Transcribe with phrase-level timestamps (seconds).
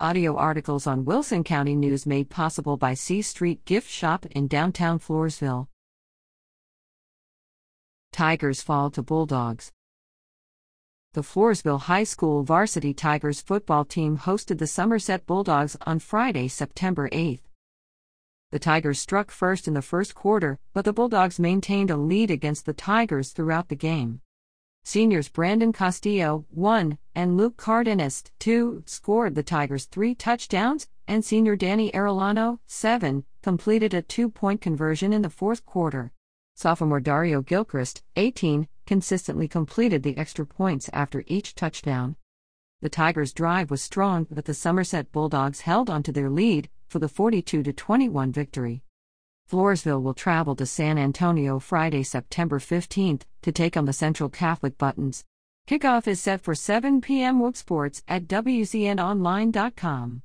[0.00, 4.98] Audio articles on Wilson County News made possible by C Street Gift Shop in downtown
[4.98, 5.68] Floresville.
[8.12, 9.70] Tigers fall to Bulldogs.
[11.12, 17.08] The Floresville High School varsity Tigers football team hosted the Somerset Bulldogs on Friday, September
[17.12, 17.40] 8.
[18.50, 22.66] The Tigers struck first in the first quarter, but the Bulldogs maintained a lead against
[22.66, 24.22] the Tigers throughout the game.
[24.86, 31.56] Seniors Brandon Castillo, 1, and Luke Cardenas, 2, scored the Tigers three touchdowns, and senior
[31.56, 36.12] Danny Arellano, 7, completed a two point conversion in the fourth quarter.
[36.54, 42.16] Sophomore Dario Gilchrist, 18, consistently completed the extra points after each touchdown.
[42.82, 47.08] The Tigers' drive was strong, but the Somerset Bulldogs held onto their lead for the
[47.08, 48.82] 42 21 victory.
[49.50, 54.78] Floresville will travel to San Antonio Friday, September 15th to take on the Central Catholic
[54.78, 55.24] Buttons.
[55.68, 57.40] Kickoff is set for 7 p.m.
[57.40, 60.22] WOOG Sports at WCNOnline.com.